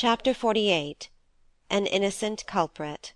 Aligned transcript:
Chapter 0.00 0.32
XLVIII 0.32 0.96
An 1.68 1.84
Innocent 1.88 2.46
Culprit 2.46 3.14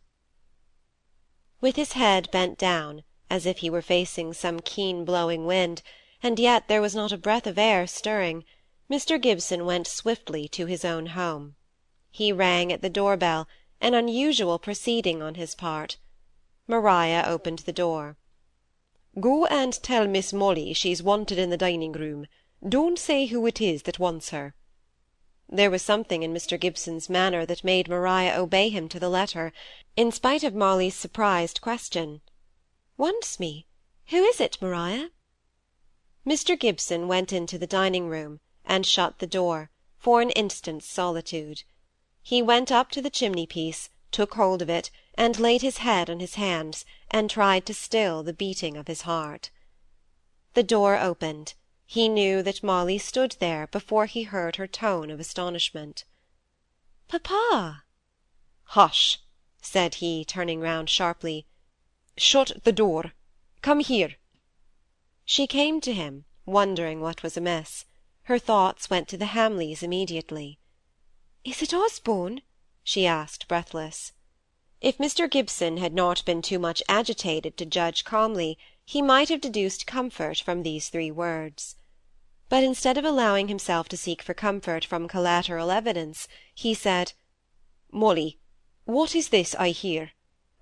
With 1.60 1.76
his 1.76 1.92
head 1.92 2.28
bent 2.32 2.58
down, 2.58 3.04
as 3.30 3.46
if 3.46 3.58
he 3.58 3.70
were 3.70 3.82
facing 3.82 4.32
some 4.32 4.58
keen 4.58 5.04
blowing 5.04 5.46
wind, 5.46 5.82
and 6.24 6.40
yet 6.40 6.66
there 6.66 6.80
was 6.80 6.96
not 6.96 7.12
a 7.12 7.16
breath 7.16 7.46
of 7.46 7.56
air 7.56 7.86
stirring, 7.86 8.44
Mr. 8.90 9.16
Gibson 9.22 9.64
went 9.64 9.86
swiftly 9.86 10.48
to 10.48 10.66
his 10.66 10.84
own 10.84 11.06
home. 11.14 11.54
He 12.10 12.32
rang 12.32 12.72
at 12.72 12.82
the 12.82 12.90
door 12.90 13.16
bell, 13.16 13.46
an 13.80 13.94
unusual 13.94 14.58
proceeding 14.58 15.22
on 15.22 15.36
his 15.36 15.54
part. 15.54 15.98
Maria 16.66 17.22
opened 17.24 17.60
the 17.60 17.72
door. 17.72 18.16
"Go 19.20 19.46
and 19.46 19.72
tell 19.84 20.08
Miss 20.08 20.32
Molly 20.32 20.72
she's 20.72 21.00
wanted 21.00 21.38
in 21.38 21.50
the 21.50 21.56
dining 21.56 21.92
room. 21.92 22.26
Don't 22.68 22.98
say 22.98 23.26
who 23.26 23.46
it 23.46 23.60
is 23.60 23.84
that 23.84 24.00
wants 24.00 24.30
her." 24.30 24.56
There 25.54 25.70
was 25.70 25.82
something 25.82 26.22
in 26.22 26.32
Mr. 26.32 26.58
Gibson's 26.58 27.10
manner 27.10 27.44
that 27.44 27.62
made 27.62 27.86
Maria 27.86 28.40
obey 28.40 28.70
him 28.70 28.88
to 28.88 28.98
the 28.98 29.10
letter, 29.10 29.52
in 29.98 30.10
spite 30.10 30.42
of 30.44 30.54
Molly's 30.54 30.94
surprised 30.94 31.60
question. 31.60 32.22
"Wants 32.96 33.38
me? 33.38 33.66
Who 34.06 34.24
is 34.24 34.40
it, 34.40 34.56
Maria?" 34.62 35.10
Mr. 36.26 36.58
Gibson 36.58 37.06
went 37.06 37.34
into 37.34 37.58
the 37.58 37.66
dining 37.66 38.08
room, 38.08 38.40
and 38.64 38.86
shut 38.86 39.18
the 39.18 39.26
door, 39.26 39.68
for 39.98 40.22
an 40.22 40.30
instant's 40.30 40.86
solitude. 40.88 41.64
He 42.22 42.40
went 42.40 42.72
up 42.72 42.90
to 42.92 43.02
the 43.02 43.10
chimney 43.10 43.46
piece, 43.46 43.90
took 44.10 44.32
hold 44.36 44.62
of 44.62 44.70
it, 44.70 44.90
and 45.18 45.38
laid 45.38 45.60
his 45.60 45.76
head 45.84 46.08
on 46.08 46.20
his 46.20 46.36
hands, 46.36 46.86
and 47.10 47.28
tried 47.28 47.66
to 47.66 47.74
still 47.74 48.22
the 48.22 48.32
beating 48.32 48.78
of 48.78 48.86
his 48.86 49.02
heart. 49.02 49.50
The 50.54 50.62
door 50.62 50.96
opened 50.98 51.52
he 51.92 52.08
knew 52.08 52.42
that 52.42 52.62
Molly 52.62 52.96
stood 52.96 53.36
there 53.38 53.66
before 53.66 54.06
he 54.06 54.22
heard 54.22 54.56
her 54.56 54.66
tone 54.66 55.10
of 55.10 55.20
astonishment. 55.20 56.06
"Papa!" 57.06 57.84
"Hush!" 58.62 59.18
said 59.60 59.96
he, 59.96 60.24
turning 60.24 60.60
round 60.60 60.88
sharply. 60.88 61.44
"Shut 62.16 62.64
the 62.64 62.72
door. 62.72 63.12
Come 63.60 63.80
here." 63.80 64.16
She 65.26 65.46
came 65.46 65.82
to 65.82 65.92
him, 65.92 66.24
wondering 66.46 67.02
what 67.02 67.22
was 67.22 67.36
amiss. 67.36 67.84
Her 68.22 68.38
thoughts 68.38 68.88
went 68.88 69.06
to 69.08 69.18
the 69.18 69.26
Hamleys 69.36 69.82
immediately. 69.82 70.58
"Is 71.44 71.60
it 71.60 71.74
Osborne?" 71.74 72.40
she 72.82 73.06
asked, 73.06 73.48
breathless. 73.48 74.12
If 74.80 74.96
Mr. 74.96 75.30
Gibson 75.30 75.76
had 75.76 75.92
not 75.92 76.24
been 76.24 76.40
too 76.40 76.58
much 76.58 76.82
agitated 76.88 77.58
to 77.58 77.66
judge 77.66 78.02
calmly, 78.02 78.56
he 78.82 79.02
might 79.02 79.28
have 79.28 79.42
deduced 79.42 79.86
comfort 79.86 80.38
from 80.38 80.62
these 80.62 80.88
three 80.88 81.10
words 81.10 81.76
but 82.52 82.62
instead 82.62 82.98
of 82.98 83.04
allowing 83.06 83.48
himself 83.48 83.88
to 83.88 83.96
seek 83.96 84.20
for 84.20 84.34
comfort 84.34 84.84
from 84.84 85.08
collateral 85.08 85.70
evidence, 85.70 86.28
he 86.54 86.74
said, 86.74 87.14
"Molly, 87.90 88.38
what 88.84 89.14
is 89.16 89.30
this 89.30 89.54
I 89.54 89.70
hear? 89.70 90.12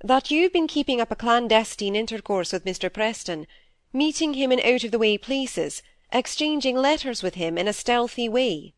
That 0.01 0.31
you've 0.31 0.53
been 0.53 0.69
keeping 0.69 1.01
up 1.01 1.11
a 1.11 1.17
clandestine 1.17 1.97
intercourse 1.97 2.53
with 2.53 2.65
Mr. 2.65 2.93
Preston, 2.93 3.49
meeting 3.93 4.35
him 4.35 4.53
in 4.53 4.61
out 4.61 4.85
of 4.85 4.93
the 4.93 5.01
way 5.01 5.19
places, 5.19 5.83
exchanging 6.13 6.77
letters 6.77 7.25
with 7.25 7.35
him 7.35 7.59
in 7.59 7.67
a 7.67 7.73
stealthy 7.73 8.29
way?" 8.29 8.73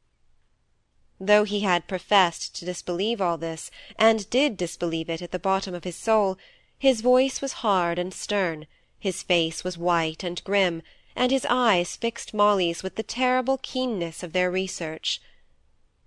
Though 1.20 1.44
he 1.44 1.60
had 1.60 1.86
professed 1.86 2.56
to 2.56 2.64
disbelieve 2.64 3.20
all 3.20 3.36
this, 3.36 3.70
and 3.98 4.30
did 4.30 4.56
disbelieve 4.56 5.10
it 5.10 5.20
at 5.20 5.32
the 5.32 5.38
bottom 5.38 5.74
of 5.74 5.84
his 5.84 5.96
soul, 5.96 6.38
his 6.78 7.02
voice 7.02 7.42
was 7.42 7.60
hard 7.60 7.98
and 7.98 8.14
stern, 8.14 8.66
his 8.98 9.22
face 9.22 9.62
was 9.62 9.76
white 9.76 10.24
and 10.24 10.42
grim, 10.44 10.80
and 11.14 11.30
his 11.30 11.46
eyes 11.48 11.96
fixed 11.96 12.32
Molly's 12.32 12.82
with 12.82 12.96
the 12.96 13.02
terrible 13.02 13.58
keenness 13.58 14.22
of 14.22 14.32
their 14.32 14.50
research. 14.50 15.20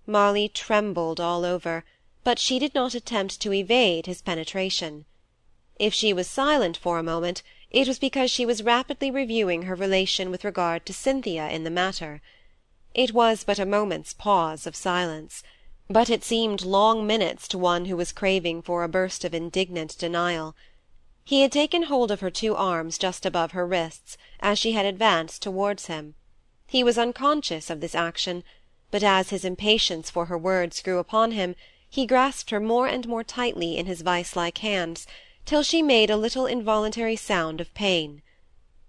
Molly 0.06 0.48
trembled 0.48 1.20
all 1.20 1.44
over, 1.44 1.84
but 2.24 2.38
she 2.38 2.58
did 2.58 2.74
not 2.74 2.94
attempt 2.94 3.40
to 3.40 3.52
evade 3.52 4.06
his 4.06 4.22
penetration. 4.22 5.04
If 5.78 5.92
she 5.92 6.12
was 6.12 6.28
silent 6.28 6.76
for 6.76 6.98
a 6.98 7.02
moment, 7.02 7.42
it 7.70 7.86
was 7.86 7.98
because 7.98 8.30
she 8.30 8.46
was 8.46 8.62
rapidly 8.62 9.10
reviewing 9.10 9.62
her 9.62 9.74
relation 9.74 10.30
with 10.30 10.44
regard 10.44 10.86
to 10.86 10.92
Cynthia 10.92 11.48
in 11.50 11.64
the 11.64 11.70
matter. 11.70 12.22
It 12.94 13.12
was 13.12 13.44
but 13.44 13.58
a 13.58 13.66
moment's 13.66 14.14
pause 14.14 14.66
of 14.66 14.74
silence, 14.74 15.42
but 15.88 16.08
it 16.08 16.24
seemed 16.24 16.64
long 16.64 17.06
minutes 17.06 17.46
to 17.48 17.58
one 17.58 17.84
who 17.84 17.96
was 17.96 18.12
craving 18.12 18.62
for 18.62 18.82
a 18.82 18.88
burst 18.88 19.24
of 19.24 19.34
indignant 19.34 19.98
denial. 19.98 20.56
He 21.28 21.42
had 21.42 21.50
taken 21.50 21.82
hold 21.82 22.12
of 22.12 22.20
her 22.20 22.30
two 22.30 22.54
arms 22.54 22.98
just 22.98 23.26
above 23.26 23.50
her 23.50 23.66
wrists, 23.66 24.16
as 24.38 24.60
she 24.60 24.72
had 24.72 24.86
advanced 24.86 25.42
towards 25.42 25.86
him. 25.86 26.14
He 26.68 26.84
was 26.84 26.96
unconscious 26.96 27.68
of 27.68 27.80
this 27.80 27.96
action, 27.96 28.44
but 28.92 29.02
as 29.02 29.30
his 29.30 29.44
impatience 29.44 30.08
for 30.08 30.26
her 30.26 30.38
words 30.38 30.80
grew 30.80 31.00
upon 31.00 31.32
him, 31.32 31.56
he 31.90 32.06
grasped 32.06 32.50
her 32.50 32.60
more 32.60 32.86
and 32.86 33.08
more 33.08 33.24
tightly 33.24 33.76
in 33.76 33.86
his 33.86 34.02
vice-like 34.02 34.58
hands, 34.58 35.04
till 35.44 35.64
she 35.64 35.82
made 35.82 36.10
a 36.10 36.16
little 36.16 36.46
involuntary 36.46 37.16
sound 37.16 37.60
of 37.60 37.74
pain. 37.74 38.22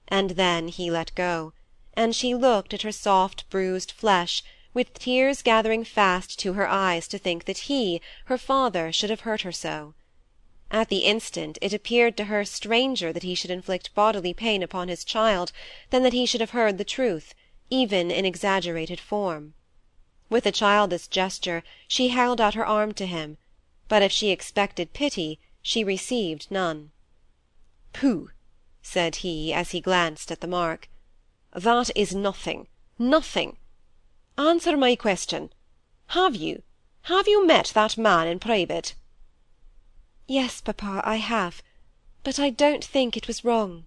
And 0.07 0.31
then 0.31 0.67
he 0.67 0.91
let 0.91 1.15
go, 1.15 1.53
and 1.95 2.15
she 2.15 2.35
looked 2.35 2.71
at 2.71 2.83
her 2.83 2.91
soft 2.91 3.49
bruised 3.49 3.91
flesh, 3.91 4.43
with 4.75 4.93
tears 4.93 5.41
gathering 5.41 5.83
fast 5.83 6.37
to 6.41 6.53
her 6.53 6.67
eyes 6.67 7.07
to 7.07 7.17
think 7.17 7.45
that 7.45 7.65
he, 7.65 7.99
her 8.25 8.37
father, 8.37 8.91
should 8.91 9.09
have 9.09 9.21
hurt 9.21 9.41
her 9.41 9.51
so. 9.51 9.95
At 10.69 10.89
the 10.89 11.05
instant 11.05 11.57
it 11.61 11.71
appeared 11.71 12.17
to 12.17 12.25
her 12.25 12.43
stranger 12.43 13.13
that 13.13 13.23
he 13.23 13.35
should 13.35 13.51
inflict 13.51 13.95
bodily 13.95 14.33
pain 14.33 14.61
upon 14.61 14.89
his 14.89 15.05
child 15.05 15.53
than 15.91 16.03
that 16.03 16.11
he 16.11 16.25
should 16.25 16.41
have 16.41 16.49
heard 16.49 16.77
the 16.77 16.83
truth, 16.83 17.33
even 17.69 18.11
in 18.11 18.25
exaggerated 18.25 18.99
form. 18.99 19.53
With 20.29 20.45
a 20.45 20.51
childish 20.51 21.07
gesture 21.07 21.63
she 21.87 22.09
held 22.09 22.41
out 22.41 22.53
her 22.55 22.65
arm 22.65 22.93
to 22.95 23.05
him, 23.05 23.37
but 23.87 24.01
if 24.01 24.11
she 24.11 24.29
expected 24.29 24.91
pity 24.91 25.39
she 25.61 25.85
received 25.85 26.51
none. 26.51 26.91
"Pooh!" 27.93 28.31
said 28.81 29.17
he, 29.23 29.53
as 29.53 29.71
he 29.71 29.79
glanced 29.79 30.33
at 30.33 30.41
the 30.41 30.47
mark. 30.47 30.89
"That 31.53 31.91
is 31.95 32.13
nothing, 32.13 32.67
nothing. 32.99 33.55
Answer 34.37 34.75
my 34.75 34.97
question. 34.97 35.53
Have 36.07 36.35
you, 36.35 36.61
have 37.03 37.25
you 37.25 37.47
met 37.47 37.67
that 37.73 37.97
man 37.97 38.27
in 38.27 38.39
private?" 38.39 38.95
Yes, 40.29 40.59
papa, 40.59 41.01
I 41.05 41.15
have; 41.15 41.63
but 42.21 42.37
I 42.37 42.49
don't 42.49 42.83
think 42.83 43.15
it 43.15 43.27
was 43.27 43.45
wrong." 43.45 43.85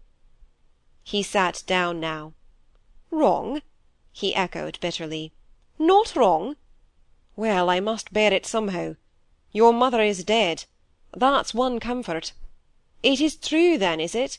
He 1.04 1.22
sat 1.22 1.62
down 1.66 2.00
now. 2.00 2.32
"Wrong?" 3.10 3.60
he 4.10 4.34
echoed 4.34 4.80
bitterly. 4.80 5.32
"Not 5.78 6.16
wrong? 6.16 6.56
Well, 7.36 7.68
I 7.68 7.80
must 7.80 8.14
bear 8.14 8.32
it 8.32 8.46
somehow. 8.46 8.96
Your 9.52 9.74
mother 9.74 10.00
is 10.00 10.24
dead. 10.24 10.64
That's 11.12 11.52
one 11.52 11.78
comfort. 11.78 12.32
It 13.02 13.20
is 13.20 13.36
true, 13.36 13.76
then, 13.76 14.00
is 14.00 14.14
it? 14.14 14.38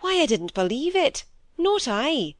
Why, 0.00 0.20
I 0.20 0.26
didn't 0.26 0.54
believe 0.54 0.96
it 0.96 1.24
not 1.56 1.86
I. 1.86 2.34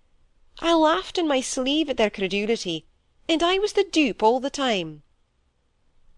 I 0.59 0.75
laughed 0.75 1.19
in 1.19 1.29
my 1.29 1.41
sleeve 1.41 1.89
at 1.89 1.99
their 1.99 2.11
credulity, 2.11 2.85
and 3.29 3.43
I 3.43 3.59
was 3.59 3.75
the 3.75 3.85
dupe 3.85 4.23
all 4.25 4.41
the 4.41 4.51
time. 4.51 5.05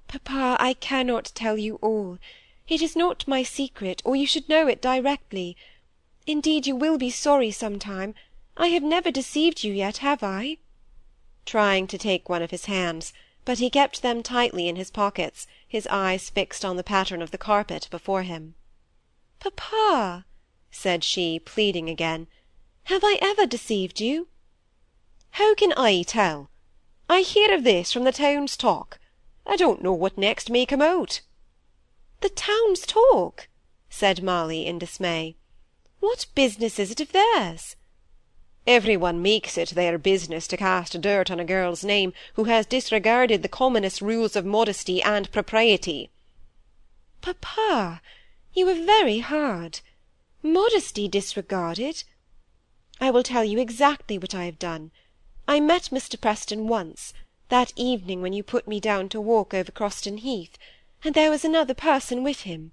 Papa, 0.09 0.57
I 0.59 0.73
cannot 0.73 1.33
tell 1.35 1.59
you 1.59 1.77
all. 1.83 2.19
It 2.67 2.81
is 2.81 2.97
not 2.97 3.29
my 3.29 3.43
secret, 3.43 4.01
or 4.07 4.17
you 4.17 4.27
should 4.27 4.49
know 4.49 4.67
it 4.67 4.81
directly. 4.81 5.55
Indeed, 6.27 6.67
you 6.67 6.75
will 6.75 6.97
be 6.97 7.11
sorry 7.11 7.51
some 7.51 7.79
time. 7.79 8.15
I 8.57 8.69
have 8.69 8.83
never 8.83 9.11
deceived 9.11 9.63
you 9.63 9.73
yet, 9.73 9.99
have 9.99 10.23
I? 10.23 10.59
Trying 11.45 11.87
to 11.89 11.99
take 11.99 12.29
one 12.29 12.41
of 12.41 12.51
his 12.51 12.65
hands, 12.65 13.13
but 13.45 13.59
he 13.59 13.69
kept 13.69 14.01
them 14.01 14.23
tightly 14.23 14.67
in 14.67 14.77
his 14.77 14.91
pockets, 14.91 15.47
his 15.67 15.87
eyes 15.89 16.31
fixed 16.31 16.65
on 16.65 16.77
the 16.77 16.83
pattern 16.83 17.21
of 17.21 17.31
the 17.31 17.39
carpet 17.39 17.87
before 17.91 18.23
him. 18.23 18.55
Papa, 19.41 20.25
said 20.71 21.05
she, 21.05 21.39
pleading 21.39 21.89
again, 21.91 22.29
have 22.85 23.03
I 23.05 23.19
ever 23.21 23.47
deceived 23.47 24.01
you? 24.01 24.29
How 25.33 25.55
can 25.55 25.75
I 25.77 26.03
tell? 26.03 26.49
I 27.11 27.21
hear 27.21 27.55
of 27.55 27.65
this 27.65 27.93
from 27.93 28.05
the 28.05 28.13
town's 28.13 28.57
talk. 28.57 28.99
I 29.51 29.57
don't 29.57 29.81
know 29.81 29.95
what 29.95 30.19
next 30.19 30.51
may 30.51 30.67
come 30.67 30.83
out." 30.83 31.23
"The 32.21 32.29
town's 32.29 32.83
talk!" 32.83 33.49
said 33.89 34.23
Molly 34.23 34.67
in 34.67 34.79
dismay. 34.79 35.37
"What 36.01 36.27
business 36.35 36.79
is 36.79 36.91
it 36.91 37.01
of 37.01 37.13
theirs?" 37.13 37.75
"Every 38.67 38.95
one 38.95 39.23
makes 39.23 39.57
it 39.57 39.71
their 39.71 39.97
business 39.97 40.47
to 40.49 40.59
cast 40.59 41.01
dirt 41.01 41.31
on 41.31 41.41
a 41.41 41.47
girl's 41.47 41.83
name 41.83 42.13
who 42.35 42.45
has 42.45 42.67
disregarded 42.67 43.43
the 43.43 43.49
commonest 43.49 44.03
rules 44.03 44.37
of 44.37 44.45
modesty 44.45 45.03
and 45.03 45.33
propriety." 45.33 46.11
"Papa, 47.23 48.03
you 48.53 48.69
are 48.69 48.75
very 48.75 49.21
hard. 49.21 49.81
Modesty 50.43 51.09
disregarded! 51.09 52.05
I 53.01 53.11
will 53.11 53.23
tell 53.23 53.45
you 53.45 53.59
exactly 53.59 54.19
what 54.19 54.35
I 54.35 54.45
have 54.45 54.59
done. 54.59 54.91
I 55.49 55.59
met 55.59 55.85
Mr. 55.85 56.21
Preston 56.21 56.69
once 56.69 57.15
that 57.49 57.73
evening 57.77 58.21
when 58.21 58.33
you 58.33 58.43
put 58.43 58.69
me 58.69 58.81
down 58.81 59.09
to 59.09 59.21
walk 59.21 59.55
over 59.55 59.73
Croston 59.73 60.19
Heath, 60.19 60.59
and 61.05 61.15
there 61.15 61.31
was 61.31 61.45
another 61.45 61.75
person 61.75 62.23
with 62.23 62.41
him. 62.41 62.73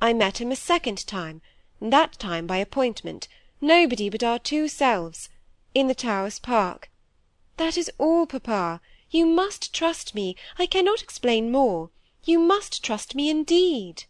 I 0.00 0.12
met 0.12 0.40
him 0.40 0.50
a 0.50 0.56
second 0.56 1.06
time, 1.06 1.42
that 1.80 2.18
time 2.18 2.46
by 2.46 2.58
appointment, 2.58 3.28
nobody 3.60 4.08
but 4.08 4.22
our 4.22 4.38
two 4.38 4.68
selves, 4.68 5.28
in 5.74 5.88
the 5.88 5.94
Towers 5.94 6.38
Park. 6.38 6.90
That 7.56 7.76
is 7.76 7.90
all, 7.98 8.26
papa. 8.26 8.80
You 9.10 9.26
must 9.26 9.74
trust 9.74 10.14
me. 10.14 10.36
I 10.58 10.66
cannot 10.66 11.02
explain 11.02 11.50
more. 11.50 11.90
You 12.24 12.38
must 12.38 12.84
trust 12.84 13.14
me 13.14 13.28
indeed. 13.28 14.04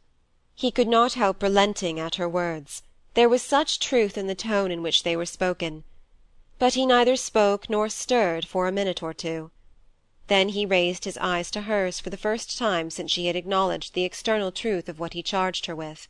He 0.55 0.71
could 0.71 0.89
not 0.89 1.15
help 1.15 1.43
relenting 1.43 1.99
at 1.99 2.17
her 2.17 2.29
words. 2.29 2.83
There 3.15 3.29
was 3.29 3.43
such 3.43 3.81
truth 3.81 4.19
in 4.19 4.27
the 4.27 4.35
tone 4.35 4.71
in 4.71 4.83
which 4.83 5.03
they 5.03 5.17
were 5.17 5.27
spoken. 5.27 5.85
But 6.59 6.75
he 6.75 6.85
neither 6.85 7.17
spoke 7.17 7.71
nor 7.71 7.89
stirred 7.89 8.47
for 8.47 8.69
a 8.69 8.73
minute 8.73 9.03
or 9.03 9.15
two. 9.15 9.51
Then 10.29 10.51
he 10.51 10.67
raised 10.67 11.05
his 11.05 11.17
eyes 11.17 11.51
to 11.53 11.63
hers 11.63 12.01
for 12.01 12.11
the 12.11 12.19
first 12.19 12.59
time 12.59 12.91
since 12.91 13.11
she 13.11 13.27
had 13.29 13.35
acknowledged 13.37 13.95
the 13.95 14.05
external 14.05 14.53
truth 14.53 14.87
of 14.87 15.01
what 15.01 15.15
he 15.15 15.23
charged 15.23 15.65
her 15.65 15.75
with. 15.75 16.07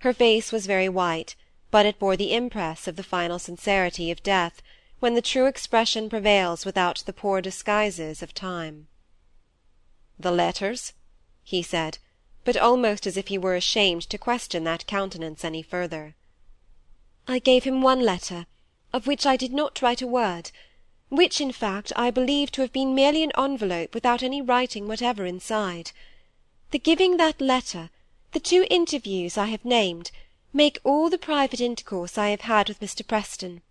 Her 0.00 0.12
face 0.12 0.52
was 0.52 0.66
very 0.66 0.90
white, 0.90 1.34
but 1.70 1.86
it 1.86 1.98
bore 1.98 2.18
the 2.18 2.34
impress 2.34 2.86
of 2.86 2.96
the 2.96 3.02
final 3.02 3.38
sincerity 3.38 4.10
of 4.10 4.22
death, 4.22 4.60
when 5.00 5.14
the 5.14 5.22
true 5.22 5.46
expression 5.46 6.10
prevails 6.10 6.66
without 6.66 7.02
the 7.06 7.14
poor 7.14 7.40
disguises 7.40 8.22
of 8.22 8.34
time. 8.34 8.88
"The 10.18 10.32
letters?" 10.32 10.92
he 11.42 11.62
said, 11.62 11.96
but 12.44 12.58
almost 12.58 13.06
as 13.06 13.16
if 13.16 13.28
he 13.28 13.38
were 13.38 13.56
ashamed 13.56 14.02
to 14.10 14.18
question 14.18 14.64
that 14.64 14.86
countenance 14.86 15.44
any 15.46 15.62
further. 15.62 16.14
I 17.26 17.38
gave 17.38 17.64
him 17.64 17.80
one 17.80 18.00
letter, 18.02 18.44
of 18.92 19.06
which 19.06 19.24
I 19.24 19.36
did 19.36 19.54
not 19.54 19.80
write 19.80 20.02
a 20.02 20.06
word, 20.06 20.50
which, 21.08 21.40
in 21.40 21.52
fact, 21.52 21.92
I 21.94 22.10
believe 22.10 22.50
to 22.52 22.62
have 22.62 22.72
been 22.72 22.94
merely 22.94 23.22
an 23.22 23.32
envelope 23.38 23.94
without 23.94 24.22
any 24.22 24.42
writing 24.42 24.88
whatever 24.88 25.24
inside. 25.24 25.92
The 26.72 26.78
giving 26.78 27.16
that 27.16 27.40
letter, 27.40 27.90
the 28.32 28.40
two 28.40 28.66
interviews 28.68 29.38
I 29.38 29.46
have 29.46 29.64
named, 29.64 30.10
make 30.52 30.80
all 30.84 31.08
the 31.08 31.18
private 31.18 31.60
intercourse 31.60 32.18
I 32.18 32.30
have 32.30 32.42
had 32.42 32.68
with 32.68 32.80
Mr. 32.80 33.06
Preston. 33.06 33.62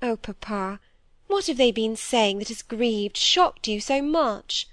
Oh, 0.00 0.16
papa, 0.16 0.80
what 1.26 1.46
have 1.46 1.56
they 1.56 1.72
been 1.72 1.96
saying 1.96 2.38
that 2.38 2.48
has 2.48 2.62
grieved, 2.62 3.16
shocked 3.16 3.66
you 3.66 3.80
so 3.80 4.00
much? 4.00 4.68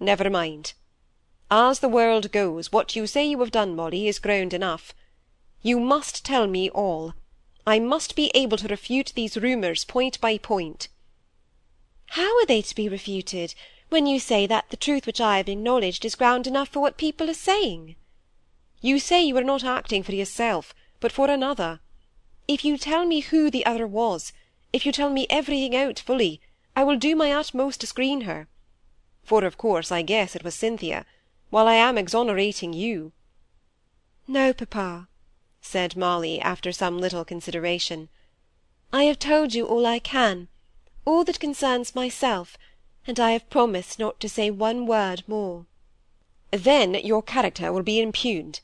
Never 0.00 0.30
mind. 0.30 0.72
As 1.50 1.78
the 1.78 1.88
world 1.88 2.32
goes, 2.32 2.72
what 2.72 2.96
you 2.96 3.06
say 3.06 3.24
you 3.24 3.38
have 3.40 3.52
done, 3.52 3.76
Molly, 3.76 4.08
is 4.08 4.18
ground 4.18 4.52
enough. 4.52 4.94
You 5.62 5.78
must 5.78 6.24
tell 6.24 6.46
me 6.46 6.70
all. 6.70 7.14
I 7.68 7.80
must 7.80 8.14
be 8.14 8.30
able 8.32 8.56
to 8.58 8.68
refute 8.68 9.12
these 9.16 9.36
rumours 9.36 9.84
point 9.84 10.20
by 10.20 10.38
point. 10.38 10.88
How 12.10 12.38
are 12.38 12.46
they 12.46 12.62
to 12.62 12.74
be 12.74 12.88
refuted, 12.88 13.56
when 13.88 14.06
you 14.06 14.20
say 14.20 14.46
that 14.46 14.70
the 14.70 14.76
truth 14.76 15.04
which 15.04 15.20
I 15.20 15.38
have 15.38 15.48
acknowledged 15.48 16.04
is 16.04 16.14
ground 16.14 16.46
enough 16.46 16.68
for 16.68 16.78
what 16.78 16.96
people 16.96 17.28
are 17.28 17.34
saying? 17.34 17.96
You 18.80 19.00
say 19.00 19.24
you 19.24 19.36
are 19.36 19.42
not 19.42 19.64
acting 19.64 20.04
for 20.04 20.14
yourself, 20.14 20.74
but 21.00 21.10
for 21.10 21.28
another. 21.28 21.80
If 22.46 22.64
you 22.64 22.78
tell 22.78 23.04
me 23.04 23.18
who 23.18 23.50
the 23.50 23.66
other 23.66 23.86
was, 23.86 24.32
if 24.72 24.86
you 24.86 24.92
tell 24.92 25.10
me 25.10 25.26
everything 25.28 25.74
out 25.74 25.98
fully, 25.98 26.40
I 26.76 26.84
will 26.84 26.96
do 26.96 27.16
my 27.16 27.32
utmost 27.32 27.80
to 27.80 27.88
screen 27.88 28.20
her. 28.20 28.46
For 29.24 29.44
of 29.44 29.58
course 29.58 29.90
I 29.90 30.02
guess 30.02 30.36
it 30.36 30.44
was 30.44 30.54
Cynthia, 30.54 31.04
while 31.50 31.66
I 31.66 31.74
am 31.74 31.98
exonerating 31.98 32.72
you. 32.72 33.10
No, 34.28 34.52
papa, 34.52 35.08
said 35.66 35.96
Molly, 35.96 36.40
after 36.40 36.72
some 36.72 36.98
little 36.98 37.24
consideration. 37.24 38.08
I 38.92 39.04
have 39.04 39.18
told 39.18 39.54
you 39.54 39.66
all 39.66 39.84
I 39.84 39.98
can, 39.98 40.48
all 41.04 41.24
that 41.24 41.40
concerns 41.40 41.94
myself, 41.94 42.56
and 43.06 43.20
I 43.20 43.32
have 43.32 43.50
promised 43.50 43.98
not 43.98 44.20
to 44.20 44.28
say 44.28 44.50
one 44.50 44.86
word 44.86 45.22
more. 45.26 45.66
Then 46.50 46.94
your 46.94 47.22
character 47.22 47.72
will 47.72 47.82
be 47.82 48.00
impugned. 48.00 48.60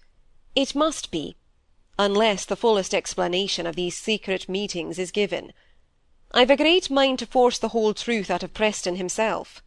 It 0.55 0.75
must 0.75 1.11
be, 1.11 1.37
unless 1.99 2.45
the 2.45 2.57
fullest 2.57 2.95
explanation 2.95 3.67
of 3.67 3.77
these 3.77 3.97
secret 3.97 4.49
meetings 4.49 4.99
is 4.99 5.11
given. 5.11 5.53
I've 6.33 6.51
a 6.51 6.57
great 6.57 6.91
mind 6.91 7.19
to 7.19 7.27
force 7.27 7.59
the 7.59 7.69
whole 7.69 7.95
truth 7.95 8.31
out 8.31 8.43
of 8.43 8.55
Preston 8.55 8.97
himself. 8.97 9.63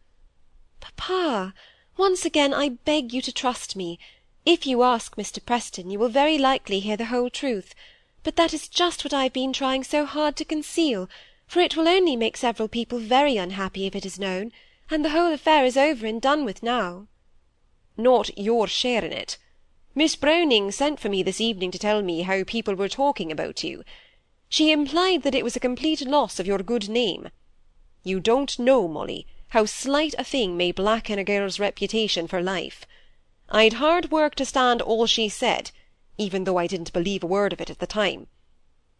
Papa, 0.80 1.54
once 1.96 2.24
again 2.24 2.52
I 2.52 2.70
beg 2.70 3.12
you 3.12 3.22
to 3.22 3.32
trust 3.32 3.76
me. 3.76 3.98
If 4.46 4.64
you 4.64 4.84
ask 4.84 5.16
Mr. 5.16 5.44
Preston, 5.44 5.90
you 5.90 5.98
will 5.98 6.08
very 6.08 6.38
likely 6.38 6.78
hear 6.78 6.96
the 6.96 7.06
whole 7.06 7.30
truth; 7.30 7.74
but 8.22 8.36
that 8.36 8.54
is 8.54 8.68
just 8.68 9.02
what 9.02 9.12
I 9.12 9.24
have 9.24 9.32
been 9.32 9.52
trying 9.52 9.82
so 9.82 10.06
hard 10.06 10.36
to 10.36 10.44
conceal, 10.44 11.10
for 11.48 11.58
it 11.58 11.76
will 11.76 11.88
only 11.88 12.14
make 12.14 12.36
several 12.36 12.68
people 12.68 13.00
very 13.00 13.36
unhappy 13.36 13.86
if 13.86 13.96
it 13.96 14.06
is 14.06 14.20
known, 14.20 14.52
and 14.88 15.04
the 15.04 15.10
whole 15.10 15.32
affair 15.32 15.64
is 15.64 15.76
over 15.76 16.06
and 16.06 16.22
done 16.22 16.44
with 16.44 16.62
now. 16.62 17.08
Not 17.96 18.38
your 18.38 18.68
share 18.68 19.04
in 19.04 19.12
it. 19.12 19.36
Miss 19.96 20.14
Browning 20.14 20.70
sent 20.70 21.00
for 21.00 21.08
me 21.08 21.24
this 21.24 21.40
evening 21.40 21.72
to 21.72 21.78
tell 21.80 22.00
me 22.00 22.22
how 22.22 22.44
people 22.44 22.76
were 22.76 22.88
talking 22.88 23.32
about 23.32 23.64
you. 23.64 23.82
She 24.48 24.70
implied 24.70 25.24
that 25.24 25.34
it 25.34 25.42
was 25.42 25.56
a 25.56 25.66
complete 25.68 26.06
loss 26.06 26.38
of 26.38 26.46
your 26.46 26.58
good 26.58 26.88
name. 26.88 27.30
You 28.04 28.20
don't 28.20 28.56
know, 28.60 28.86
Molly, 28.86 29.26
how 29.48 29.64
slight 29.64 30.14
a 30.16 30.22
thing 30.22 30.56
may 30.56 30.70
blacken 30.70 31.18
a 31.18 31.24
girl's 31.24 31.58
reputation 31.58 32.28
for 32.28 32.40
life. 32.40 32.86
I'd 33.48 33.74
hard 33.74 34.10
work 34.10 34.34
to 34.36 34.44
stand 34.44 34.82
all 34.82 35.06
she 35.06 35.28
said, 35.28 35.70
even 36.18 36.44
though 36.44 36.56
I 36.56 36.66
didn't 36.66 36.92
believe 36.92 37.22
a 37.22 37.26
word 37.26 37.52
of 37.52 37.60
it 37.60 37.70
at 37.70 37.78
the 37.78 37.86
time. 37.86 38.26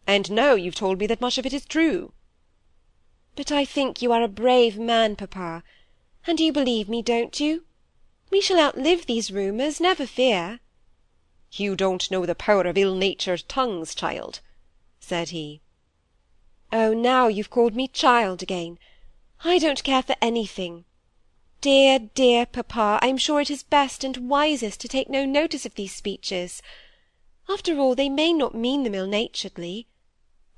And 0.05 0.31
now 0.31 0.53
you've 0.53 0.75
told 0.75 0.99
me 0.99 1.07
that 1.07 1.21
much 1.21 1.37
of 1.37 1.45
it 1.45 1.53
is 1.53 1.65
true. 1.65 2.13
But 3.35 3.51
I 3.51 3.65
think 3.65 4.01
you 4.01 4.11
are 4.13 4.23
a 4.23 4.27
brave 4.27 4.77
man, 4.77 5.15
papa, 5.15 5.63
and 6.25 6.39
you 6.39 6.51
believe 6.51 6.87
me, 6.87 7.01
don't 7.01 7.39
you? 7.39 7.65
We 8.31 8.41
shall 8.41 8.59
outlive 8.59 9.05
these 9.05 9.31
rumours, 9.31 9.79
never 9.79 10.05
fear. 10.05 10.59
You 11.51 11.75
don't 11.75 12.09
know 12.11 12.25
the 12.25 12.35
power 12.35 12.63
of 12.63 12.77
ill-natured 12.77 13.43
tongues, 13.47 13.95
child, 13.95 14.41
said 14.99 15.29
he. 15.29 15.61
Oh, 16.71 16.93
now 16.93 17.27
you've 17.27 17.49
called 17.49 17.75
me 17.75 17.87
child 17.87 18.41
again. 18.41 18.79
I 19.43 19.57
don't 19.59 19.83
care 19.83 20.03
for 20.03 20.15
anything. 20.21 20.85
Dear, 21.59 21.97
dear 22.13 22.45
papa, 22.45 22.99
I 23.01 23.07
am 23.07 23.17
sure 23.17 23.41
it 23.41 23.49
is 23.49 23.63
best 23.63 24.03
and 24.03 24.29
wisest 24.29 24.79
to 24.81 24.87
take 24.87 25.09
no 25.09 25.25
notice 25.25 25.65
of 25.65 25.73
these 25.73 25.95
speeches. 25.95 26.61
After 27.49 27.79
all, 27.79 27.95
they 27.95 28.09
may 28.09 28.31
not 28.31 28.53
mean 28.53 28.83
them 28.83 28.93
ill-naturedly. 28.93 29.87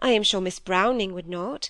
I 0.02 0.12
am 0.12 0.24
sure 0.24 0.42
Miss 0.42 0.60
Browning 0.60 1.14
would 1.14 1.28
not. 1.28 1.70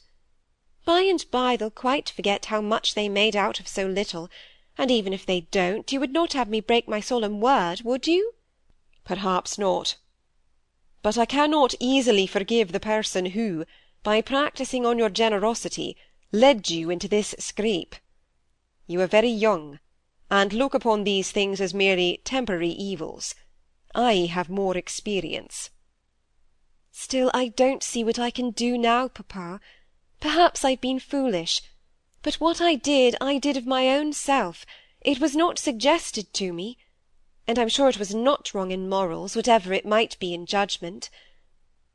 By 0.83 1.01
and 1.01 1.23
by 1.29 1.55
they'll 1.55 1.69
quite 1.69 2.09
forget 2.09 2.45
how 2.45 2.59
much 2.59 2.95
they 2.95 3.07
made 3.07 3.35
out 3.35 3.59
of 3.59 3.67
so 3.67 3.85
little, 3.85 4.31
and 4.79 4.89
even 4.89 5.13
if 5.13 5.27
they 5.27 5.41
don't, 5.51 5.91
you 5.91 5.99
would 5.99 6.11
not 6.13 6.33
have 6.33 6.49
me 6.49 6.59
break 6.59 6.87
my 6.87 6.99
solemn 6.99 7.39
word, 7.39 7.81
would 7.83 8.07
you? 8.07 8.33
Perhaps 9.03 9.59
not. 9.59 9.97
But 11.03 11.19
I 11.19 11.25
cannot 11.25 11.75
easily 11.79 12.25
forgive 12.25 12.71
the 12.71 12.79
person 12.79 13.27
who, 13.27 13.65
by 14.01 14.21
practising 14.21 14.87
on 14.87 14.97
your 14.97 15.09
generosity, 15.09 15.95
led 16.31 16.71
you 16.71 16.89
into 16.89 17.07
this 17.07 17.35
scrape. 17.37 17.95
You 18.89 19.00
are 19.00 19.07
very 19.07 19.30
young, 19.30 19.80
and 20.30 20.51
look 20.51 20.74
upon 20.74 21.03
these 21.03 21.31
things 21.31 21.62
as 21.62 21.74
merely 21.74 22.19
temporary 22.25 22.72
evils. 22.72 23.36
I 23.96 24.27
have 24.29 24.50
more 24.50 24.75
experience. 24.75 25.69
Still, 26.91 27.31
I 27.34 27.48
don't 27.48 27.84
see 27.84 28.03
what 28.03 28.19
I 28.19 28.31
can 28.31 28.51
do 28.51 28.77
now, 28.77 29.08
papa. 29.08 29.62
Perhaps 30.19 30.65
I've 30.65 30.81
been 30.81 31.00
foolish, 31.00 31.62
but 32.24 32.41
what 32.41 32.60
I 32.60 32.75
did, 32.75 33.15
I 33.22 33.38
did 33.38 33.55
of 33.55 33.65
my 33.65 33.88
own 33.88 34.12
self. 34.12 34.65
It 35.00 35.22
was 35.22 35.36
not 35.36 35.58
suggested 35.58 36.34
to 36.34 36.51
me 36.51 36.77
and 37.50 37.58
I'm 37.58 37.67
sure 37.67 37.89
it 37.89 37.98
was 37.98 38.13
not 38.13 38.53
wrong 38.53 38.69
in 38.69 38.88
morals, 38.88 39.36
whatever 39.36 39.74
it 39.74 39.84
might 39.84 40.19
be 40.19 40.36
in 40.36 40.46
judgment. 40.46 41.10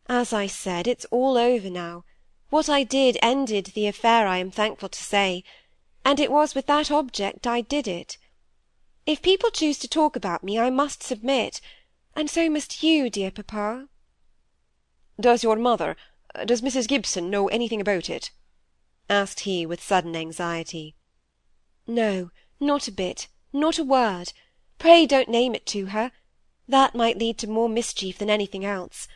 As 0.08 0.32
I 0.32 0.48
said, 0.48 0.88
it's 0.88 1.06
all 1.12 1.38
over 1.38 1.70
now. 1.70 2.04
What 2.50 2.68
I 2.68 2.82
did 2.82 3.16
ended 3.22 3.66
the 3.66 3.86
affair, 3.86 4.26
I 4.26 4.38
am 4.38 4.50
thankful 4.50 4.88
to 4.88 5.00
say, 5.00 5.44
and 6.04 6.20
it 6.20 6.30
was 6.30 6.54
with 6.54 6.66
that 6.66 6.90
object 6.90 7.46
I 7.46 7.61
did 7.61 7.88
it. 7.88 8.18
If 9.06 9.23
people 9.23 9.50
choose 9.50 9.78
to 9.78 9.88
talk 9.88 10.16
about 10.16 10.44
me, 10.44 10.58
I 10.58 10.70
must 10.70 11.02
submit, 11.02 11.61
and 12.14 12.30
so 12.30 12.49
must 12.49 12.82
you, 12.82 13.11
dear 13.11 13.30
papa. 13.30 13.88
Does 15.18 15.42
your 15.42 15.56
mother, 15.56 15.96
does 16.44 16.62
Mrs. 16.62 16.88
Gibson 16.88 17.30
know 17.30 17.49
anything 17.49 17.80
about 17.80 18.11
it? 18.11 18.30
asked 19.08 19.40
he 19.40 19.66
with 19.66 19.82
sudden 19.82 20.16
anxiety. 20.16 20.96
No, 21.87 22.30
not 22.58 22.88
a 22.88 22.92
bit, 22.92 23.28
not 23.52 23.78
a 23.78 23.84
word. 23.84 24.32
Pray 24.78 25.06
don't 25.06 25.28
name 25.28 25.54
it 25.54 25.66
to 25.66 25.87
her. 25.87 26.11
That 26.66 26.94
might 26.94 27.18
lead 27.18 27.38
to 27.38 27.46
more 27.46 27.68
mischief 27.68 28.18
than 28.18 28.30
anything 28.30 28.64
else. 28.64 29.06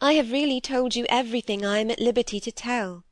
I 0.00 0.14
have 0.14 0.32
really 0.32 0.60
told 0.60 0.94
you 0.96 1.06
everything 1.08 1.64
I 1.64 1.78
am 1.78 1.90
at 1.90 2.00
liberty 2.00 2.40
to 2.40 2.52
tell. 2.52 3.04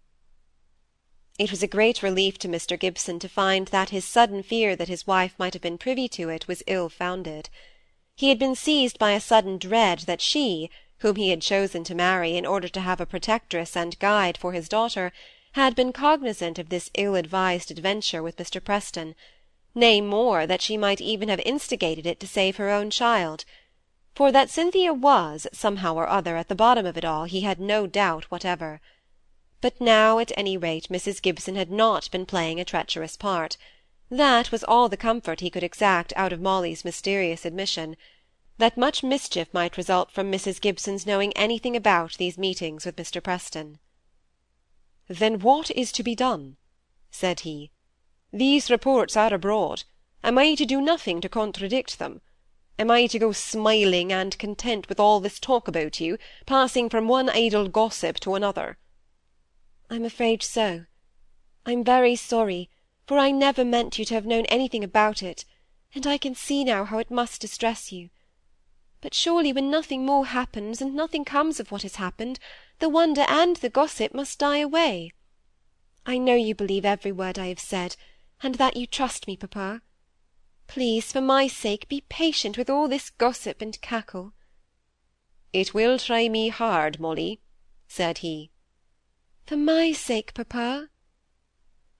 It 1.38 1.50
was 1.50 1.62
a 1.62 1.66
great 1.66 2.02
relief 2.02 2.38
to 2.38 2.48
Mr. 2.48 2.80
Gibson 2.80 3.18
to 3.18 3.28
find 3.28 3.68
that 3.68 3.90
his 3.90 4.06
sudden 4.06 4.42
fear 4.42 4.74
that 4.74 4.88
his 4.88 5.06
wife 5.06 5.34
might 5.38 5.52
have 5.52 5.60
been 5.60 5.76
privy 5.76 6.08
to 6.08 6.30
it 6.30 6.48
was 6.48 6.62
ill-founded. 6.66 7.50
He 8.14 8.30
had 8.30 8.38
been 8.38 8.54
seized 8.54 8.98
by 8.98 9.12
a 9.12 9.20
sudden 9.20 9.58
dread 9.58 9.98
that 10.06 10.22
she, 10.22 10.70
whom 11.00 11.16
he 11.16 11.28
had 11.28 11.42
chosen 11.42 11.84
to 11.84 11.94
marry 11.94 12.38
in 12.38 12.46
order 12.46 12.68
to 12.68 12.80
have 12.80 13.02
a 13.02 13.06
protectress 13.06 13.76
and 13.76 13.98
guide 13.98 14.38
for 14.38 14.54
his 14.54 14.66
daughter, 14.66 15.12
had 15.52 15.74
been 15.74 15.92
cognizant 15.92 16.58
of 16.58 16.70
this 16.70 16.88
ill-advised 16.94 17.70
adventure 17.70 18.22
with 18.22 18.38
Mr. 18.38 18.64
Preston, 18.64 19.14
nay 19.74 20.00
more, 20.00 20.46
that 20.46 20.62
she 20.62 20.78
might 20.78 21.02
even 21.02 21.28
have 21.28 21.40
instigated 21.44 22.06
it 22.06 22.18
to 22.20 22.26
save 22.26 22.56
her 22.56 22.70
own 22.70 22.88
child; 22.88 23.44
for 24.14 24.32
that 24.32 24.48
Cynthia 24.48 24.94
was, 24.94 25.46
somehow 25.52 25.96
or 25.96 26.08
other, 26.08 26.38
at 26.38 26.48
the 26.48 26.54
bottom 26.54 26.86
of 26.86 26.96
it 26.96 27.04
all, 27.04 27.24
he 27.24 27.42
had 27.42 27.60
no 27.60 27.86
doubt 27.86 28.24
whatever. 28.30 28.80
But 29.60 29.80
now 29.80 30.18
at 30.18 30.32
any 30.36 30.56
rate 30.56 30.88
mrs 30.90 31.22
gibson 31.22 31.56
had 31.56 31.70
not 31.70 32.10
been 32.10 32.26
playing 32.26 32.60
a 32.60 32.64
treacherous 32.64 33.16
part. 33.16 33.56
That 34.10 34.52
was 34.52 34.62
all 34.62 34.88
the 34.88 34.96
comfort 34.96 35.40
he 35.40 35.50
could 35.50 35.62
exact 35.62 36.12
out 36.14 36.32
of 36.32 36.40
molly's 36.40 36.84
mysterious 36.84 37.44
admission. 37.44 37.96
That 38.58 38.76
much 38.76 39.02
mischief 39.02 39.48
might 39.52 39.76
result 39.76 40.10
from 40.10 40.30
mrs 40.30 40.60
gibson's 40.60 41.06
knowing 41.06 41.32
anything 41.32 41.74
about 41.74 42.18
these 42.18 42.36
meetings 42.36 42.84
with 42.84 42.96
mr 42.96 43.22
preston. 43.22 43.78
Then 45.08 45.40
what 45.40 45.70
is 45.70 45.90
to 45.92 46.02
be 46.02 46.14
done? 46.14 46.56
said 47.10 47.40
he. 47.40 47.70
These 48.32 48.70
reports 48.70 49.16
are 49.16 49.32
abroad. 49.32 49.84
Am 50.22 50.36
i 50.36 50.54
to 50.54 50.66
do 50.66 50.80
nothing 50.80 51.20
to 51.22 51.28
contradict 51.28 51.98
them? 51.98 52.20
Am 52.78 52.90
i 52.90 53.06
to 53.06 53.18
go 53.18 53.32
smiling 53.32 54.12
and 54.12 54.38
content 54.38 54.88
with 54.88 55.00
all 55.00 55.20
this 55.20 55.40
talk 55.40 55.66
about 55.66 55.98
you 55.98 56.18
passing 56.44 56.90
from 56.90 57.08
one 57.08 57.30
idle 57.30 57.68
gossip 57.68 58.20
to 58.20 58.34
another 58.34 58.76
i'm 59.88 60.04
afraid 60.04 60.42
so. 60.42 60.84
I'm 61.64 61.84
very 61.84 62.16
sorry 62.16 62.70
for 63.06 63.18
i 63.18 63.30
never 63.30 63.64
meant 63.64 63.98
you 63.98 64.04
to 64.06 64.14
have 64.14 64.26
known 64.26 64.44
anything 64.46 64.82
about 64.82 65.22
it 65.22 65.44
and 65.94 66.06
i 66.06 66.18
can 66.18 66.34
see 66.34 66.64
now 66.64 66.84
how 66.84 66.98
it 66.98 67.10
must 67.10 67.40
distress 67.40 67.92
you. 67.92 68.10
But 69.00 69.14
surely 69.14 69.52
when 69.52 69.70
nothing 69.70 70.04
more 70.04 70.26
happens 70.26 70.80
and 70.80 70.94
nothing 70.94 71.24
comes 71.24 71.60
of 71.60 71.70
what 71.70 71.82
has 71.82 71.96
happened 71.96 72.38
the 72.80 72.88
wonder 72.88 73.24
and 73.28 73.56
the 73.56 73.70
gossip 73.70 74.12
must 74.12 74.38
die 74.38 74.58
away. 74.58 75.12
I 76.04 76.18
know 76.18 76.34
you 76.34 76.54
believe 76.54 76.84
every 76.84 77.12
word 77.12 77.38
i 77.38 77.46
have 77.46 77.60
said 77.60 77.96
and 78.42 78.56
that 78.56 78.76
you 78.76 78.86
trust 78.86 79.26
me 79.26 79.36
papa. 79.36 79.82
Please 80.66 81.12
for 81.12 81.20
my 81.20 81.46
sake 81.46 81.88
be 81.88 82.02
patient 82.08 82.58
with 82.58 82.68
all 82.68 82.88
this 82.88 83.10
gossip 83.10 83.62
and 83.62 83.80
cackle. 83.80 84.32
It 85.52 85.72
will 85.72 85.98
try 85.98 86.28
me 86.28 86.48
hard 86.48 86.98
molly 86.98 87.40
said 87.86 88.18
he 88.18 88.50
for 89.46 89.56
my 89.56 89.92
sake 89.92 90.34
papa. 90.34 90.88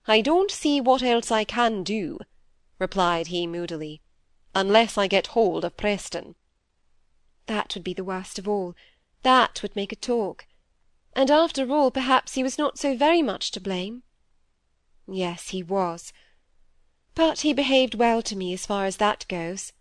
I 0.05 0.19
don't 0.19 0.51
see 0.51 0.81
what 0.81 1.01
else 1.01 1.31
i 1.31 1.45
can 1.45 1.81
do 1.81 2.19
replied 2.77 3.27
he 3.27 3.47
moodily 3.47 4.01
unless 4.53 4.97
i 4.97 5.07
get 5.07 5.27
hold 5.27 5.63
of 5.63 5.77
preston. 5.77 6.35
That 7.45 7.73
would 7.73 7.85
be 7.85 7.93
the 7.93 8.03
worst 8.03 8.37
of 8.37 8.49
all. 8.49 8.75
That 9.23 9.61
would 9.61 9.77
make 9.77 9.93
a 9.93 9.95
talk. 9.95 10.45
And 11.13 11.31
after 11.31 11.71
all 11.71 11.89
perhaps 11.89 12.33
he 12.33 12.43
was 12.43 12.57
not 12.57 12.77
so 12.77 12.97
very 12.97 13.21
much 13.21 13.51
to 13.51 13.61
blame. 13.61 14.03
Yes 15.07 15.49
he 15.49 15.63
was. 15.63 16.11
But 17.15 17.41
he 17.41 17.53
behaved 17.53 17.95
well 17.95 18.21
to 18.23 18.35
me 18.35 18.51
as 18.51 18.65
far 18.65 18.85
as 18.85 18.97
that 18.97 19.25
goes 19.29 19.71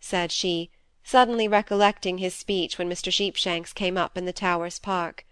said 0.00 0.30
she 0.30 0.70
suddenly 1.02 1.48
recollecting 1.48 2.18
his 2.18 2.34
speech 2.34 2.76
when 2.76 2.90
mr 2.90 3.10
sheepshanks 3.10 3.72
came 3.72 3.96
up 3.96 4.18
in 4.18 4.26
the 4.26 4.34
towers 4.34 4.78
park. 4.78 5.24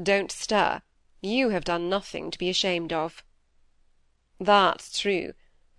Don't 0.00 0.30
stir 0.30 0.82
you 1.20 1.50
have 1.50 1.64
done 1.64 1.88
nothing 1.88 2.30
to 2.30 2.38
be 2.38 2.48
ashamed 2.48 2.92
of 2.92 3.22
that's 4.38 4.98
true 4.98 5.32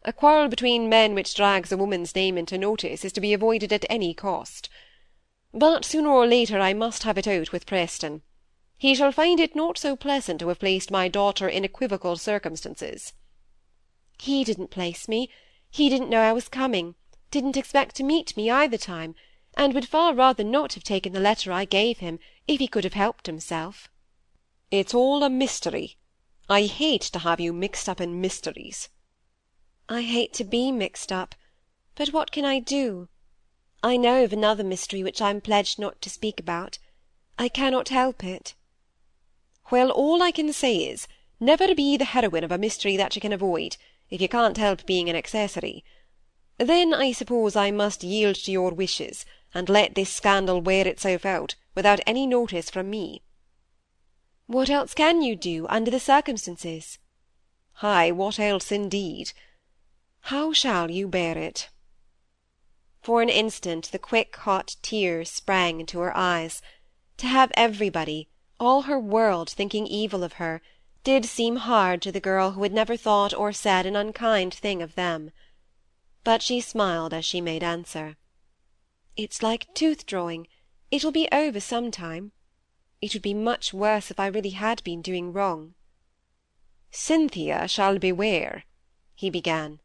a 0.03 0.13
quarrel 0.13 0.47
between 0.47 0.89
men 0.89 1.13
which 1.13 1.35
drags 1.35 1.71
a 1.71 1.77
woman's 1.77 2.15
name 2.15 2.37
into 2.37 2.57
notice 2.57 3.05
is 3.05 3.13
to 3.13 3.21
be 3.21 3.33
avoided 3.33 3.71
at 3.71 3.85
any 3.89 4.13
cost 4.13 4.69
but 5.53 5.83
sooner 5.83 6.09
or 6.09 6.25
later 6.25 6.59
I 6.59 6.73
must 6.73 7.03
have 7.03 7.17
it 7.17 7.27
out 7.27 7.51
with 7.51 7.65
Preston. 7.65 8.21
He 8.77 8.95
shall 8.95 9.11
find 9.11 9.39
it 9.39 9.55
not 9.55 9.77
so 9.77 9.95
pleasant 9.95 10.39
to 10.39 10.47
have 10.47 10.59
placed 10.59 10.89
my 10.89 11.07
daughter 11.07 11.49
in 11.49 11.65
equivocal 11.65 12.15
circumstances. 12.15 13.13
He 14.17 14.43
didn't 14.43 14.71
place 14.71 15.07
me. 15.07 15.29
He 15.69 15.89
didn't 15.89 16.09
know 16.09 16.21
I 16.21 16.33
was 16.33 16.47
coming, 16.47 16.95
didn't 17.31 17.57
expect 17.57 17.95
to 17.97 18.03
meet 18.03 18.37
me 18.37 18.49
either 18.49 18.77
time, 18.77 19.13
and 19.55 19.73
would 19.73 19.87
far 19.87 20.13
rather 20.13 20.43
not 20.43 20.73
have 20.73 20.83
taken 20.83 21.11
the 21.11 21.19
letter 21.19 21.51
I 21.51 21.65
gave 21.65 21.99
him 21.99 22.19
if 22.47 22.59
he 22.59 22.67
could 22.67 22.85
have 22.85 22.93
helped 22.93 23.27
himself. 23.27 23.89
It's 24.71 24.93
all 24.93 25.21
a 25.21 25.29
mystery. 25.29 25.97
I 26.47 26.61
hate 26.61 27.01
to 27.01 27.19
have 27.19 27.41
you 27.41 27.51
mixed 27.51 27.89
up 27.89 27.99
in 27.99 28.21
mysteries. 28.21 28.87
I 29.89 30.03
hate 30.03 30.31
to 30.35 30.45
be 30.45 30.71
mixed 30.71 31.11
up, 31.11 31.35
but 31.93 32.13
what 32.13 32.31
can 32.31 32.45
I 32.45 32.59
do? 32.59 33.09
I 33.83 33.97
know 33.97 34.23
of 34.23 34.31
another 34.31 34.63
mystery 34.63 35.03
which 35.03 35.21
I 35.21 35.29
am 35.29 35.41
pledged 35.41 35.77
not 35.77 36.01
to 36.03 36.09
speak 36.09 36.39
about. 36.39 36.77
I 37.37 37.49
cannot 37.49 37.89
help 37.89 38.23
it. 38.23 38.55
Well, 39.71 39.91
all 39.91 40.23
I 40.23 40.31
can 40.31 40.53
say 40.53 40.77
is, 40.77 41.05
never 41.37 41.75
be 41.75 41.97
the 41.97 42.05
heroine 42.05 42.45
of 42.45 42.51
a 42.53 42.57
mystery 42.57 42.95
that 42.95 43.13
you 43.13 43.19
can 43.19 43.33
avoid, 43.33 43.75
if 44.09 44.21
you 44.21 44.29
can't 44.29 44.55
help 44.55 44.85
being 44.85 45.09
an 45.09 45.17
accessory. 45.17 45.83
Then 46.57 46.93
I 46.93 47.11
suppose 47.11 47.57
I 47.57 47.71
must 47.71 48.05
yield 48.05 48.35
to 48.35 48.53
your 48.53 48.71
wishes, 48.71 49.25
and 49.53 49.67
let 49.67 49.95
this 49.95 50.13
scandal 50.13 50.61
wear 50.61 50.87
itself 50.87 51.25
out, 51.25 51.55
without 51.75 51.99
any 52.07 52.25
notice 52.25 52.69
from 52.69 52.89
me. 52.89 53.21
What 54.51 54.69
else 54.69 54.93
can 54.93 55.21
you 55.21 55.37
do, 55.37 55.65
under 55.69 55.89
the 55.89 55.97
circumstances? 55.97 56.99
Ay, 57.81 58.11
what 58.11 58.37
else 58.37 58.69
indeed? 58.69 59.31
How 60.23 60.51
shall 60.51 60.91
you 60.91 61.07
bear 61.07 61.37
it? 61.37 61.69
For 63.01 63.21
an 63.21 63.29
instant 63.29 63.93
the 63.93 63.97
quick 63.97 64.35
hot 64.35 64.75
tears 64.81 65.29
sprang 65.31 65.79
into 65.79 65.99
her 65.99 66.11
eyes. 66.13 66.61
To 67.19 67.27
have 67.27 67.53
everybody, 67.55 68.27
all 68.59 68.81
her 68.81 68.99
world, 68.99 69.49
thinking 69.49 69.87
evil 69.87 70.21
of 70.21 70.33
her, 70.33 70.61
did 71.05 71.23
seem 71.23 71.55
hard 71.55 72.01
to 72.01 72.11
the 72.11 72.19
girl 72.19 72.51
who 72.51 72.63
had 72.63 72.73
never 72.73 72.97
thought 72.97 73.33
or 73.33 73.53
said 73.53 73.85
an 73.85 73.95
unkind 73.95 74.53
thing 74.53 74.81
of 74.81 74.95
them. 74.95 75.31
But 76.25 76.41
she 76.41 76.59
smiled 76.59 77.13
as 77.13 77.23
she 77.23 77.39
made 77.39 77.63
answer. 77.63 78.17
It's 79.15 79.41
like 79.41 79.73
tooth-drawing. 79.73 80.47
It 80.91 81.05
will 81.05 81.13
be 81.13 81.29
over 81.31 81.61
some 81.61 81.89
time. 81.89 82.33
It 83.01 83.13
would 83.13 83.23
be 83.23 83.33
much 83.33 83.73
worse 83.73 84.11
if 84.11 84.19
I 84.19 84.27
really 84.27 84.51
had 84.51 84.83
been 84.83 85.01
doing 85.01 85.33
wrong. 85.33 85.73
Cynthia 86.91 87.67
shall 87.67 87.97
beware, 87.97 88.65
he 89.15 89.29
began, 89.29 89.79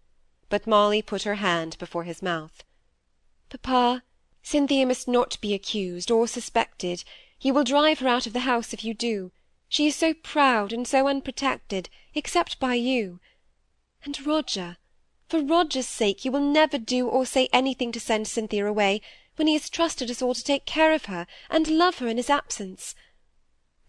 but 0.48 0.66
Molly 0.66 1.00
put 1.00 1.22
her 1.22 1.36
hand 1.36 1.78
before 1.78 2.04
his 2.04 2.20
mouth. 2.20 2.62
Papa, 3.48 4.02
Cynthia 4.42 4.84
must 4.84 5.08
not 5.08 5.40
be 5.40 5.54
accused 5.54 6.10
or 6.10 6.28
suspected. 6.28 7.04
You 7.40 7.54
will 7.54 7.64
drive 7.64 8.00
her 8.00 8.08
out 8.08 8.26
of 8.26 8.32
the 8.32 8.40
house 8.40 8.72
if 8.72 8.84
you 8.84 8.92
do. 8.92 9.32
She 9.68 9.86
is 9.86 9.96
so 9.96 10.14
proud 10.14 10.72
and 10.72 10.86
so 10.86 11.08
unprotected, 11.08 11.88
except 12.14 12.60
by 12.60 12.74
you. 12.74 13.18
And 14.04 14.26
Roger, 14.26 14.76
for 15.28 15.40
Roger's 15.40 15.88
sake, 15.88 16.24
you 16.24 16.30
will 16.30 16.40
never 16.40 16.78
do 16.78 17.08
or 17.08 17.24
say 17.24 17.48
anything 17.52 17.92
to 17.92 18.00
send 18.00 18.28
Cynthia 18.28 18.66
away, 18.66 19.00
when 19.36 19.48
he 19.48 19.54
has 19.54 19.68
trusted 19.70 20.10
us 20.10 20.22
all 20.22 20.34
to 20.34 20.44
take 20.44 20.66
care 20.66 20.92
of 20.92 21.06
her, 21.06 21.26
and 21.50 21.66
love 21.68 21.98
her 21.98 22.08
in 22.08 22.16
his 22.16 22.30
absence. 22.30 22.94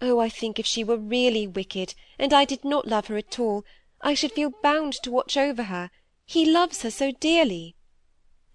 Oh, 0.01 0.19
I 0.19 0.29
think 0.29 0.59
if 0.59 0.65
she 0.65 0.83
were 0.83 0.97
really 0.97 1.47
wicked, 1.47 1.95
and 2.19 2.33
I 2.33 2.45
did 2.45 2.63
not 2.63 2.87
love 2.87 3.07
her 3.07 3.17
at 3.17 3.39
all, 3.39 3.65
I 4.01 4.13
should 4.13 4.31
feel 4.31 4.51
bound 4.61 4.93
to 5.03 5.11
watch 5.11 5.37
over 5.37 5.63
her. 5.63 5.89
He 6.25 6.45
loves 6.45 6.83
her 6.83 6.91
so 6.91 7.11
dearly 7.11 7.77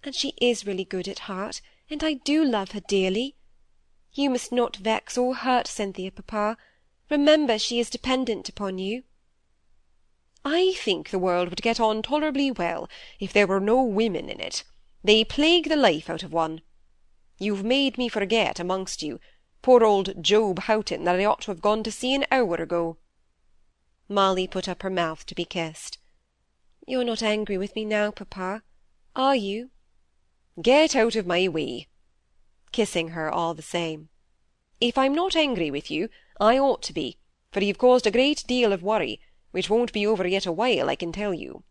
and 0.04 0.14
she 0.14 0.34
is 0.40 0.66
really 0.66 0.84
good 0.84 1.06
at 1.06 1.20
heart, 1.20 1.60
and 1.88 2.02
I 2.02 2.14
do 2.14 2.44
love 2.44 2.72
her 2.72 2.80
dearly. 2.80 3.36
You 4.12 4.30
must 4.30 4.52
not 4.52 4.76
vex 4.76 5.16
or 5.16 5.34
hurt 5.34 5.66
Cynthia, 5.66 6.10
papa. 6.10 6.56
Remember 7.08 7.58
she 7.58 7.78
is 7.78 7.88
dependent 7.88 8.48
upon 8.48 8.78
you. 8.78 9.04
I 10.44 10.72
think 10.72 11.10
the 11.10 11.20
world 11.20 11.50
would 11.50 11.62
get 11.62 11.78
on 11.78 12.02
tolerably 12.02 12.50
well 12.50 12.88
if 13.20 13.32
there 13.32 13.46
were 13.46 13.60
no 13.60 13.82
women 13.82 14.28
in 14.28 14.40
it. 14.40 14.64
They 15.04 15.24
plague 15.24 15.68
the 15.68 15.76
life 15.76 16.10
out 16.10 16.24
of 16.24 16.32
one. 16.32 16.62
You've 17.38 17.64
made 17.64 17.96
me 17.96 18.08
forget 18.08 18.58
amongst 18.58 19.02
you 19.02 19.20
poor 19.62 19.84
old 19.84 20.22
Job 20.22 20.58
Houghton 20.60 21.04
that 21.04 21.16
I 21.16 21.24
ought 21.24 21.42
to 21.42 21.50
have 21.52 21.62
gone 21.62 21.82
to 21.84 21.92
see 21.92 22.14
an 22.14 22.26
hour 22.30 22.56
ago. 22.56 22.98
Molly 24.08 24.46
put 24.46 24.68
up 24.68 24.82
her 24.82 24.90
mouth 24.90 25.24
to 25.26 25.34
be 25.34 25.44
kissed. 25.44 25.98
You're 26.86 27.04
not 27.04 27.22
angry 27.22 27.56
with 27.56 27.76
me 27.76 27.84
now, 27.84 28.10
papa, 28.10 28.62
are 29.14 29.36
you? 29.36 29.70
Get 30.60 30.96
out 30.96 31.16
of 31.16 31.26
my 31.26 31.48
way, 31.48 31.88
kissing 32.72 33.08
her 33.08 33.30
all 33.30 33.54
the 33.54 33.62
same. 33.62 34.08
If 34.80 34.98
I'm 34.98 35.14
not 35.14 35.36
angry 35.36 35.70
with 35.70 35.90
you, 35.90 36.08
I 36.40 36.58
ought 36.58 36.82
to 36.82 36.92
be, 36.92 37.18
for 37.52 37.62
you've 37.62 37.78
caused 37.78 38.06
a 38.06 38.10
great 38.10 38.44
deal 38.48 38.72
of 38.72 38.82
worry, 38.82 39.20
which 39.52 39.70
won't 39.70 39.92
be 39.92 40.06
over 40.06 40.26
yet 40.26 40.44
awhile, 40.44 40.90
I 40.90 40.96
can 40.96 41.12
tell 41.12 41.32
you. 41.32 41.62